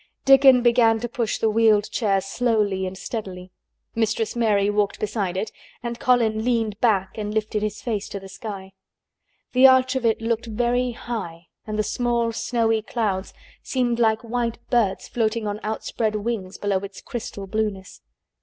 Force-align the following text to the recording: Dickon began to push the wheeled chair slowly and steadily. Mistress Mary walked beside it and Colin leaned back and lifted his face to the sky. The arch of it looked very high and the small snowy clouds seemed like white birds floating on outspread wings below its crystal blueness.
Dickon 0.25 0.63
began 0.63 0.99
to 1.01 1.07
push 1.07 1.37
the 1.37 1.47
wheeled 1.51 1.91
chair 1.91 2.21
slowly 2.21 2.87
and 2.87 2.97
steadily. 2.97 3.51
Mistress 3.93 4.35
Mary 4.35 4.67
walked 4.67 4.99
beside 4.99 5.37
it 5.37 5.51
and 5.83 5.99
Colin 5.99 6.43
leaned 6.43 6.79
back 6.79 7.19
and 7.19 7.31
lifted 7.31 7.61
his 7.61 7.83
face 7.83 8.09
to 8.09 8.19
the 8.19 8.27
sky. 8.27 8.71
The 9.53 9.67
arch 9.67 9.95
of 9.95 10.03
it 10.03 10.19
looked 10.19 10.47
very 10.47 10.93
high 10.93 11.49
and 11.67 11.77
the 11.77 11.83
small 11.83 12.31
snowy 12.31 12.81
clouds 12.81 13.31
seemed 13.61 13.99
like 13.99 14.23
white 14.23 14.57
birds 14.71 15.07
floating 15.07 15.45
on 15.45 15.59
outspread 15.61 16.15
wings 16.15 16.57
below 16.57 16.77
its 16.79 16.99
crystal 16.99 17.45
blueness. 17.45 18.01